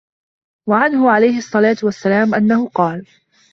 [0.69, 3.07] وَعَنْهُ عَلَيْهِ الصَّلَاةُ وَالسَّلَامُ أَنَّهُ قَالَ